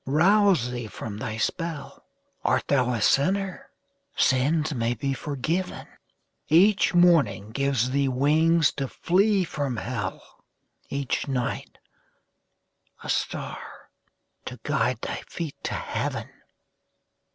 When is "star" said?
13.09-13.59